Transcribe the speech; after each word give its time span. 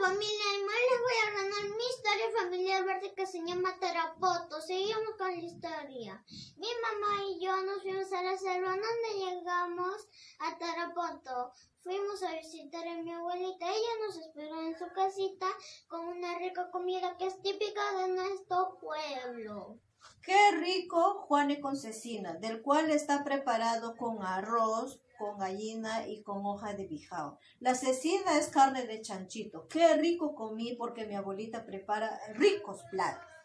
familia 0.00 0.46
y 0.52 0.62
hoy 0.62 0.84
les 0.90 1.00
voy 1.00 1.18
a 1.22 1.42
ganar 1.42 1.76
mi 1.76 1.84
historia 1.84 2.42
familiar 2.42 2.84
verde 2.84 3.14
que 3.14 3.26
se 3.26 3.38
llama 3.44 3.78
Tarapoto. 3.80 4.60
Seguimos 4.60 5.14
con 5.16 5.28
la 5.28 5.36
historia. 5.36 6.24
Mi 6.56 6.68
mamá 6.82 7.24
y 7.30 7.40
yo 7.40 7.56
nos 7.62 7.82
fuimos 7.82 8.12
a 8.12 8.22
la 8.22 8.36
selva 8.36 8.70
donde 8.70 9.24
llegamos 9.24 10.08
a 10.40 10.58
Tarapoto. 10.58 11.52
Fuimos 11.82 12.22
a 12.22 12.32
visitar 12.32 12.86
a 12.86 13.02
mi 13.02 13.12
abuelita. 13.12 13.66
Ella 13.68 14.06
nos 14.06 14.16
esperó 14.18 14.60
en 14.60 14.78
su 14.78 14.86
casita 14.92 15.46
con 15.88 16.06
una 16.06 16.38
rica 16.38 16.70
comida 16.70 17.16
que 17.16 17.26
es 17.28 17.40
típica 17.40 17.92
de 17.98 18.08
nuestro 18.08 18.78
pueblo. 18.78 19.78
Qué 20.22 20.50
rico 20.58 21.24
Juane 21.26 21.60
con 21.60 21.76
cecina, 21.76 22.34
del 22.34 22.60
cual 22.60 22.90
está 22.90 23.24
preparado 23.24 23.96
con 23.96 24.22
arroz, 24.22 25.00
con 25.18 25.38
gallina 25.38 26.06
y 26.06 26.22
con 26.22 26.44
hoja 26.44 26.74
de 26.74 26.86
bijao. 26.86 27.38
La 27.60 27.74
cecina 27.74 28.38
es 28.38 28.48
carne 28.48 28.86
de 28.86 29.00
chanchito. 29.00 29.66
Qué 29.68 29.94
rico 29.94 30.34
comí 30.34 30.74
porque 30.74 31.06
mi 31.06 31.14
abuelita 31.14 31.64
prepara 31.64 32.18
ricos 32.34 32.82
platos. 32.90 33.36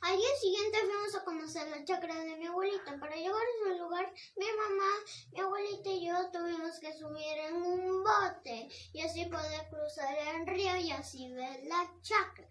Al 0.00 0.16
día 0.16 0.28
siguiente 0.40 0.78
fuimos 0.78 1.14
a 1.16 1.24
conocer 1.24 1.68
la 1.68 1.84
chacra 1.84 2.14
de 2.14 2.36
mi 2.36 2.46
abuelita. 2.46 2.98
Para 3.00 3.16
llegar 3.16 3.34
a 3.34 3.70
ese 3.70 3.78
lugar, 3.78 4.12
mi 4.36 4.46
mamá, 4.46 4.90
mi 5.32 5.40
abuelita 5.40 5.90
y 5.90 6.06
yo 6.06 6.30
tuvimos 6.30 6.78
que 6.78 6.92
subir 6.92 7.38
en 7.48 7.56
un 7.56 8.04
bote 8.04 8.68
y 8.92 9.00
así 9.00 9.24
poder 9.24 9.68
cruzar 9.68 10.16
el 10.36 10.46
río 10.46 10.76
y 10.76 10.92
así 10.92 11.32
ver 11.32 11.64
la 11.64 11.92
chacra. 12.02 12.48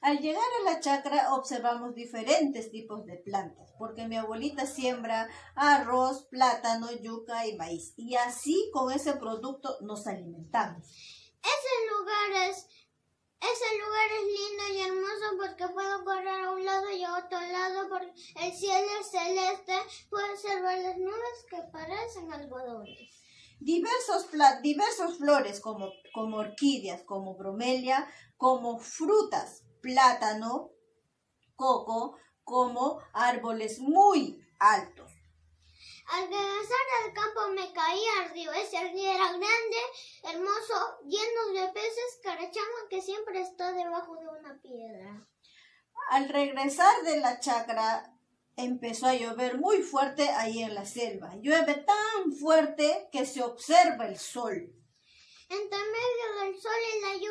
Al 0.00 0.18
llegar 0.18 0.44
a 0.60 0.70
la 0.70 0.80
chacra 0.80 1.34
observamos 1.34 1.94
diferentes 1.94 2.70
tipos 2.70 3.04
de 3.04 3.16
plantas, 3.16 3.74
porque 3.78 4.06
mi 4.06 4.16
abuelita 4.16 4.64
siembra 4.64 5.28
arroz, 5.56 6.26
plátano, 6.30 6.92
yuca 6.92 7.46
y 7.46 7.56
maíz. 7.56 7.94
Y 7.96 8.14
así 8.14 8.70
con 8.72 8.92
ese 8.92 9.14
producto 9.14 9.76
nos 9.80 10.06
alimentamos. 10.06 10.86
Ese 10.86 11.90
lugar 11.90 12.48
es, 12.48 12.58
ese 13.40 13.78
lugar 13.78 14.08
es 14.18 14.24
lindo 14.24 14.74
y 14.74 14.80
hermoso 14.86 15.36
porque 15.36 15.74
puedo 15.74 16.04
correr 16.04 16.44
a 16.44 16.52
un 16.52 16.64
lado 16.64 16.90
y 16.90 17.02
a 17.02 17.16
otro 17.16 17.40
lado 17.40 17.88
porque 17.88 18.12
el 18.36 18.52
cielo 18.52 18.88
es 19.00 19.10
celeste, 19.10 19.72
puedo 20.10 20.32
observar 20.32 20.78
las 20.78 20.96
nubes 20.96 21.44
que 21.50 21.58
parecen 21.72 22.32
algodones. 22.32 23.10
Diversos, 23.58 24.28
diversos 24.62 25.18
flores 25.18 25.58
como, 25.58 25.90
como 26.14 26.36
orquídeas, 26.36 27.02
como 27.02 27.36
bromelia, 27.36 28.08
como 28.36 28.78
frutas, 28.78 29.64
plátano, 29.80 30.70
coco, 31.56 32.16
como 32.44 33.00
árboles 33.12 33.78
muy 33.80 34.42
altos. 34.58 35.12
Al 36.10 36.22
regresar 36.22 36.86
al 37.04 37.12
campo 37.12 37.48
me 37.50 37.70
caí 37.72 38.02
al 38.18 38.30
río. 38.30 38.50
Ese 38.52 38.82
río 38.92 39.10
era 39.10 39.28
grande, 39.28 39.76
hermoso, 40.22 40.98
lleno 41.04 41.60
de 41.60 41.72
peces 41.72 42.18
carachama 42.22 42.88
que 42.88 43.02
siempre 43.02 43.40
está 43.42 43.72
debajo 43.72 44.16
de 44.16 44.26
una 44.26 44.58
piedra. 44.62 45.28
Al 46.10 46.30
regresar 46.30 47.02
de 47.02 47.20
la 47.20 47.38
chacra 47.40 48.14
empezó 48.56 49.06
a 49.06 49.14
llover 49.14 49.58
muy 49.58 49.82
fuerte 49.82 50.30
ahí 50.30 50.62
en 50.62 50.74
la 50.74 50.86
selva. 50.86 51.34
Llueve 51.36 51.74
tan 51.74 52.32
fuerte 52.32 53.08
que 53.12 53.26
se 53.26 53.42
observa 53.42 54.06
el 54.06 54.18
sol. 54.18 54.74
Entre 55.50 55.78
medio 55.78 56.40
del 56.40 56.60
sol 56.60 56.72
y 56.96 57.00
la 57.00 57.14
lluvia 57.14 57.27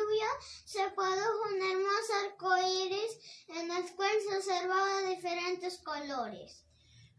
se 0.64 0.80
produjo 0.90 1.42
un 1.52 1.62
hermoso 1.62 2.12
arco 2.24 2.56
iris 2.56 3.18
en 3.48 3.70
el 3.70 3.94
cual 3.94 4.10
se 4.28 4.36
observaban 4.36 5.08
diferentes 5.08 5.78
colores. 5.78 6.64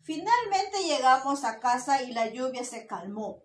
Finalmente 0.04 0.84
llegamos 0.84 1.44
a 1.44 1.60
casa 1.60 2.02
y 2.02 2.14
la 2.14 2.30
lluvia 2.30 2.64
se 2.64 2.88
calmó. 2.88 3.44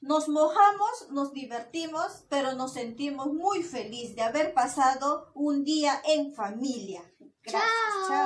Nos 0.00 0.28
mojamos, 0.28 1.10
nos 1.10 1.32
divertimos, 1.32 2.24
pero 2.28 2.54
nos 2.54 2.74
sentimos 2.74 3.26
muy 3.32 3.62
felices 3.62 4.14
de 4.14 4.22
haber 4.22 4.54
pasado 4.54 5.32
un 5.34 5.64
día 5.64 6.00
en 6.04 6.32
familia. 6.34 7.02
Gracias. 7.42 7.62
Chao. 8.08 8.18